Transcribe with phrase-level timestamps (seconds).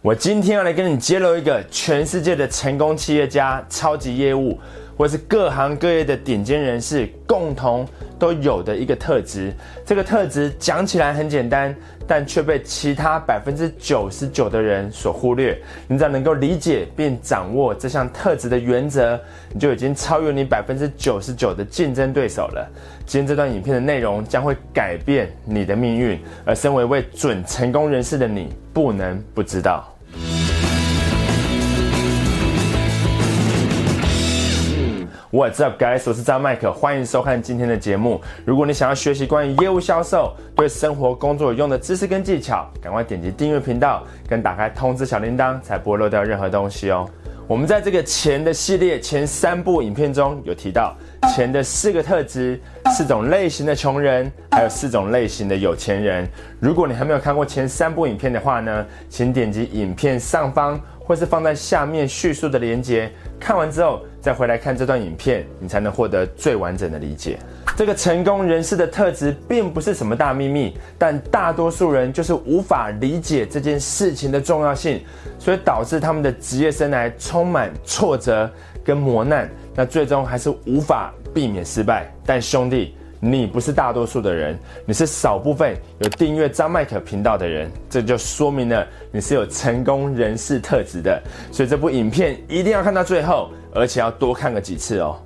[0.00, 4.56] 我今天要来跟你揭露一个全世界的成功企业家、超级业务，
[4.96, 7.84] 或是各行各业的顶尖人士共同
[8.18, 9.52] 都有的一个特质。
[9.84, 11.74] 这个特质讲起来很简单，
[12.06, 15.56] 但却被其他百分之九十九的人所忽略。
[15.86, 19.18] 你只要能够理解并掌握这项特质的原则，
[19.52, 22.68] 你就已经超越你百分之九十九的竞争对手了。
[23.06, 29.90] 今天这段影片的内容将会改变你的命运，而身为一位准成功人士的你，不能不知道。
[35.38, 36.02] What's up, guys？
[36.04, 38.20] 我是张麦克，欢迎收看今天的节目。
[38.44, 47.08] 如果你想要学习关于业务销售、对生活工作有用的知识跟技巧，赶快点击订阅频道，跟打开通知小铃铛，才不会漏掉任何东西哦。
[47.46, 50.92] 我们在这个钱的系列前三部影片中有提到
[51.32, 52.60] 钱的四个特质、
[52.96, 56.28] 四种类型的穷人，还有四种类型的有钱人。
[56.58, 64.02] 如果你还没有看过前三部影片的话呢，请点击影片上方或是放在下面叙述的连接，看完之后。
[64.28, 67.38] 再回来看这段影片，你才能获得最完整的理解。
[67.74, 75.00] 这个成功人士的特质并不是什么大秘密，但大多数人就是无法理解这件事情的重要性，
[75.38, 78.50] 所以导致他们的职业生涯充满挫折
[78.84, 82.12] 跟磨难，那最终还是无法避免失败。
[82.26, 82.94] 但兄弟。
[83.20, 84.56] 你不是大多数的人，
[84.86, 91.20] 你是少部分有订阅张麦克频道的人，这就说明了你是有成功人士特质的。
[91.50, 95.16] 所以这部影片一定要看到最后，而且要多看个几次哦。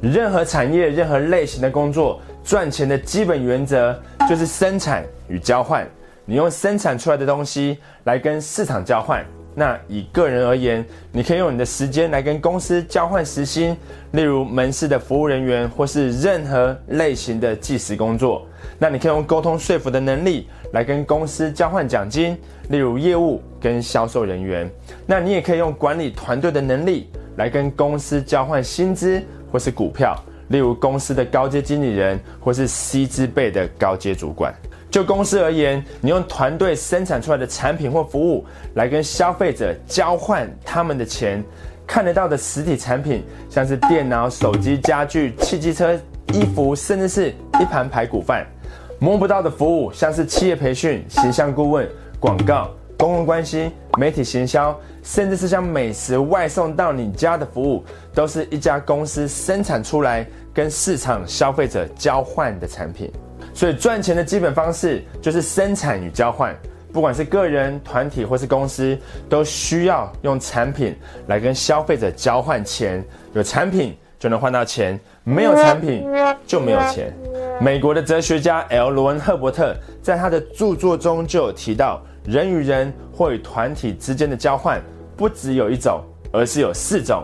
[0.00, 5.86] 任何产业、任何类型的工作，赚钱的基本原则就是生产与交换。
[6.24, 9.24] 你用生产出来的东西来跟市场交换。
[9.58, 13.74] 那以个人而言，你可以用你的时间来跟公司交换时薪，
[14.10, 18.46] 例如门市的服务人员，或是任何类型的计时工作。
[18.78, 22.36] 那你可以用沟通说服的能力来跟公司交换奖金，
[22.68, 24.70] 例如业务跟销售人员。
[25.06, 30.16] 那你也可以用管理团队的能力来跟公司交换薪资或是股票，
[30.48, 34.54] 例如公司的高阶经理人或是 C 支辈的高阶主管。
[34.90, 41.44] 就公司而言，你用团队生产出来的产品或服务来跟消费者交换他们的钱，
[41.86, 45.94] 看得到的实体产品，像是电脑、手机、家具、汽机车、
[46.32, 47.30] 衣服，甚至是
[47.60, 48.44] 一盘排骨饭；
[48.98, 51.86] 摸不到的服务，像是企业培训、形象顾问、
[52.18, 57.84] 广告、公共关系、媒体行销，甚至是将美食外送到你家的服务，
[58.14, 63.12] 都是一家公司生产出来跟市场消费者交换的产品。
[63.52, 66.56] 所以赚钱的基本方式就是生产与交换，
[66.90, 68.98] 不管是个人、团体或是公司，
[69.28, 70.96] 都需要用产品
[71.26, 73.04] 来跟消费者交换钱。
[73.34, 76.08] 有产品就能换到钱，没有产品
[76.46, 77.14] 就没有钱。
[77.60, 78.88] 美国的哲学家 L.
[78.88, 84.82] 罗恩·赫伯特在他的著作中就有提到，人与人或与团体之间的交换
[85.16, 87.22] 不只有一种，而是有四种，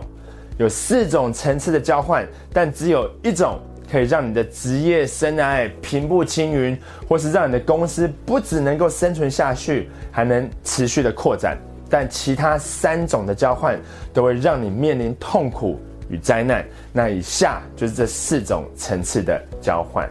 [0.57, 3.59] 有四种层次的交换，但只有一种。
[3.91, 6.75] 可以让你的职业生涯平步青云，
[7.07, 11.55] 或是让你的公司不只能够生存下去，还能持续的扩展。
[11.91, 13.79] 但其他三种的交换
[14.11, 16.65] 都会让你面临痛苦与灾难。
[16.91, 20.09] 那以下就是这四种层次的交换。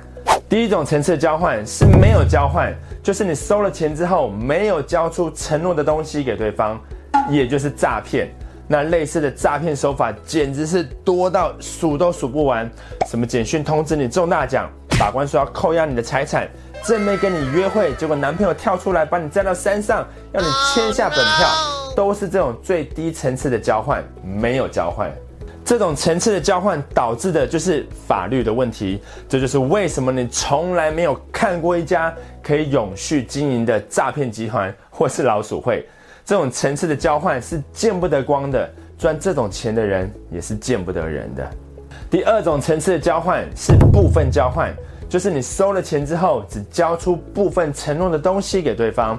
[0.52, 2.70] 第一种层次交换是没有交换，
[3.02, 6.78] 就是你收了钱之后没有交出承诺的东西给对方，
[7.30, 8.28] 也就是诈骗。
[8.68, 12.70] 那类似的诈骗手法简直是多到数都数不完。
[13.08, 16.46] 什么简讯通知你中大奖，法官说要扣押你的财产，
[16.84, 21.48] 正妹跟你约会，结果男朋友跳出来把你载到山上，要你签下本票，
[21.96, 25.10] 都是这种最低层次的交换，没有交换。
[25.72, 29.00] 这种层次的交换导致的就是法律的问题。
[29.26, 35.88] 这就是为什么你从来没有看过一家可以永续经营的诈骗集团或是老鼠会。
[36.26, 41.50] 这种层次的交换是见不得光的，赚这种钱的人也是见不得人的。
[42.10, 44.70] 第二种层次的交换是部分交换，
[45.08, 49.18] 就是你收了钱之后，只交出部分承诺的东西给对方，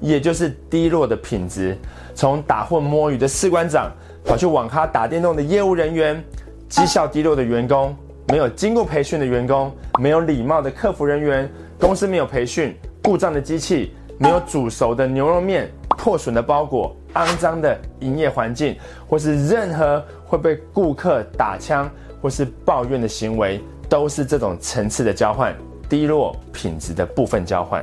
[0.00, 1.74] 也就是低落的品质。
[2.14, 3.90] 从打混摸鱼的士官长，
[4.24, 6.22] 跑去网咖打电动的业务人员，
[6.68, 7.94] 绩效低落的员工，
[8.28, 11.48] 没有经过培训的员工，没有礼貌的客服人员，
[11.78, 15.70] 公司没有培训，故障的机器，没有煮熟的牛肉面。
[15.96, 18.76] 破损的包裹、肮脏的营业环境，
[19.08, 21.88] 或是任何会被顾客打枪
[22.20, 25.54] 或是抱怨的行为，都是这种层次的交换，
[25.88, 27.82] 低落品质的部分交换。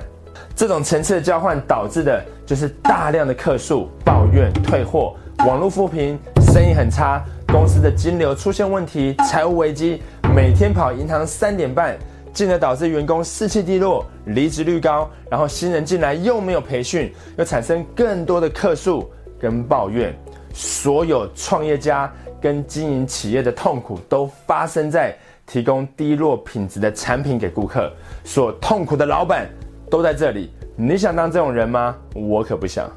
[0.55, 5.15] 这种层次的交换导致的就是大量的客诉、抱怨、退货、
[5.47, 10.03] 网络负评、生意很差、公司的金流出现问题、财务危机，
[10.35, 11.97] 每天跑银行三点半。
[12.33, 19.09] 进而导致员工士气低落、离职率高，然后新人进来又没有培训，又产生更多的客诉、
[19.39, 20.13] 跟抱怨。
[20.53, 22.11] 所有创业家
[22.41, 25.15] 跟经营企业的痛苦，都发生在
[25.47, 27.89] 提供低落品质的产品给顾客。
[28.25, 29.49] 所痛苦的老板
[29.89, 30.51] 都在这里。
[30.83, 31.95] 你想当这种人吗？
[32.15, 32.89] 我可不想。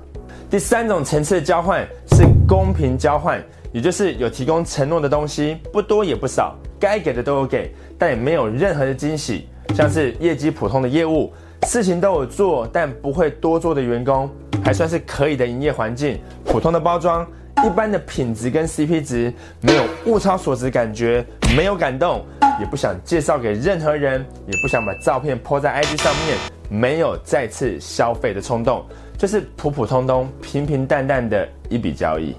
[0.49, 9.51] 第三种层次的交换是公平交换，也就是有提供承诺的东西，不多也不少，该给的都有给，但也没有任何的惊喜。
[9.75, 11.31] 像是业绩普通的业务，
[11.67, 14.31] 事情都有做，但不会多做的员工，
[14.65, 17.27] 还算是可以的营业环境，普通的包装。
[17.67, 22.25] 一般的品质跟 CP 值没有物超所值，感觉没有感动，
[22.59, 26.37] 也不想介绍给任何人，也不想把照片泼在 IG 上面，
[26.69, 28.85] 没有再次消费的冲动，
[29.19, 32.35] 就是普普通通、平平淡淡的一笔交易。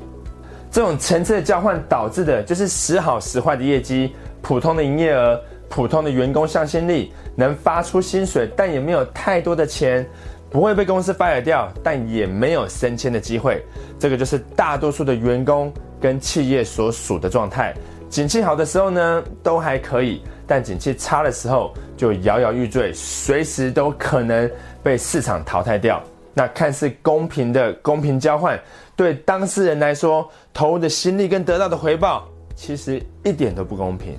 [0.71, 5.39] 这种层次的交换导致的就是时好时坏的业绩，普通的营业额，
[5.69, 10.05] 普通的员工向心力，能发出薪水，但也没有太多的钱。
[10.47, 13.61] 不会被公司 fire 掉，但也没有升迁的机会。
[13.99, 17.73] 这个就是大多数的员工跟企业所属的状态。
[18.15, 24.49] 景气好的时候呢，都还可以；但景气差的时候，就摇摇欲坠，随时都可能
[24.81, 26.01] 被市场淘汰掉。
[26.33, 28.57] 那看似公平的公平交换，
[28.95, 32.25] 对当事人来说，投入的心力跟得到的回报，
[32.55, 34.17] 其实一点都不公平。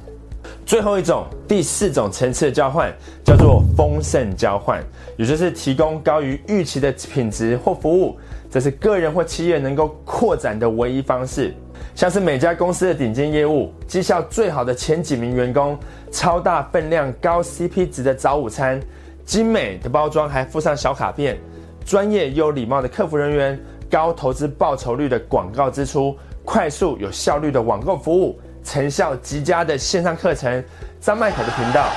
[0.66, 2.94] 最后一种，第四种层次的交换
[3.24, 4.84] 叫做丰盛交换，
[5.16, 8.18] 也就是提供高于预期的品质或服务，
[8.50, 11.54] 这是个人或企业能够扩展的唯一方式。
[11.96, 15.78] 像是每家公司的顶尖业务，绩效最好的前几名员工，
[16.12, 18.78] 超大分量、高 CP 值的早午餐，
[19.24, 21.38] 精美的包装还附上小卡片，
[21.86, 23.58] 专业又有礼貌的客服人员，
[23.90, 26.14] 高投资报酬率的广告支出，
[26.44, 28.38] 快速有效率的网购服务。
[28.62, 30.62] 成效极佳的线上课程，
[31.00, 31.88] 张麦可的频道，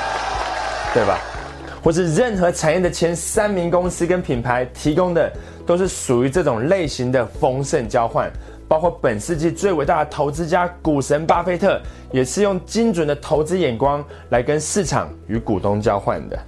[0.93, 1.19] 对吧？
[1.83, 5.29] 或是任何产业的前三名公司跟品牌提供的，
[5.65, 8.31] 都是属于这种类型的丰盛交换。
[8.69, 11.81] 包括本世纪最伟大的投资家股神巴菲特，
[12.11, 16.39] 也是用精准的投资眼光来跟市场与股东交换的。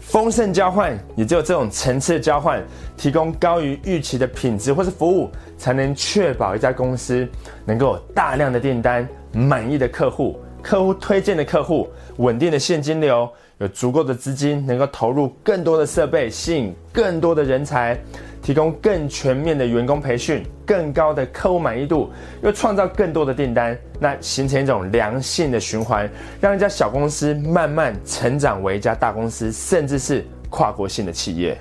[0.00, 2.64] 丰盛交换，也只有这种层次的交换，
[2.96, 7.28] 提供高于预期的品质或是服务，才能确保一家公司
[7.66, 11.86] 能够有大量的订单、满意的客户、客户推荐的客户、
[12.16, 13.28] 稳定的现金流，
[13.58, 18.00] 有足够的资金，能够投入更多的设备，吸引更多的人才。
[18.48, 22.10] 提供更全面的员工培训，更高的客户满意度，
[22.42, 26.08] 又创造更多的订单，那形成一种良性的循环，
[26.40, 31.58] 让一家小公司慢慢成长为一家大公司，甚至是跨国性的企业。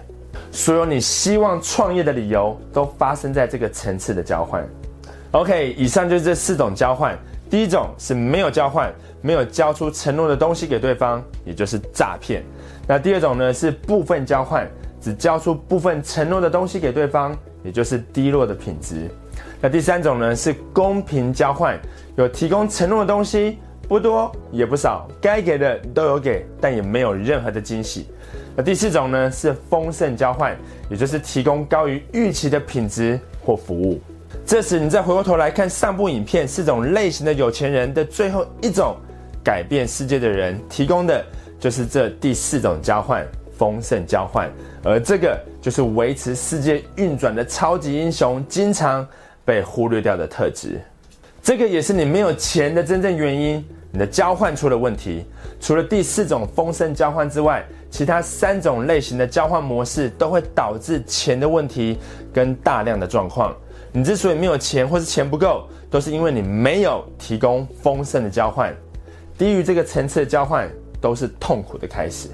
[0.49, 4.65] 所有你希望创业的理由，都发生在这个层次的交换。
[5.31, 7.19] OK，以上就是这四种交换。
[7.49, 12.41] 第一种是没有交换，没有交出承诺的东西给对方，也就是诈骗。
[12.87, 14.65] 那第二种呢是部分交换。
[15.01, 19.09] 只交出部分承诺的东西给对方，也就是低落的品质。
[19.61, 21.79] 那第三种呢是公平交换，
[22.15, 23.57] 有提供承诺的东西，
[23.87, 28.07] 不多也不少，该给的都有给，但也没有任何的惊喜。
[28.55, 30.55] 那第四种呢是丰盛交换，
[30.89, 33.99] 也就是提供高于预期的品质或服务。
[34.45, 38.95] 这时你再回过头来看上部影片，四种类型的有钱人的最后一种
[39.43, 41.23] 改变世界的人提供的
[41.59, 43.25] 就是这第四种交换。
[43.57, 44.51] 丰盛交换，
[44.83, 49.07] 而这个就是维持世界运转的超级英雄，经常
[49.43, 50.79] 被忽略掉的特质。
[51.41, 53.65] 这个也是你没有钱的真正原因。
[53.89, 55.23] 你的交换出了问题。
[55.61, 61.97] 除了第四种丰盛交换之外，其他三种类型的交换模式都会导致钱的问题
[62.33, 63.55] 跟大量的状况。
[63.93, 68.75] 你之所以没有钱或是钱不够，都是因为你没有提供丰盛的交换。
[69.37, 72.27] 低于这个层次的交换，都是痛苦的开始。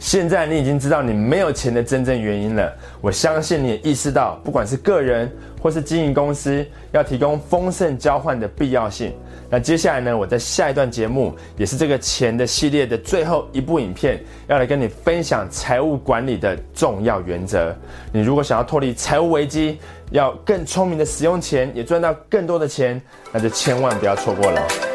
[0.00, 2.72] 现在你已经知道你没有钱的真正原因了。
[3.02, 5.30] 我相信你也意识到，不管是个人
[5.60, 9.12] 或是经营公司，要提供丰盛交换的必要性。
[9.50, 10.16] 那接下来呢？
[10.16, 17.76] 我在下一段节目，也是这个钱的系列的最后一部影片，要来跟你分享财务管理的重要原则。
[18.10, 19.78] 你如果想要脱离财务危机，
[20.12, 22.98] 要更聪明的使用钱，也赚到更多的钱，
[23.32, 24.89] 那就千万不要错过了。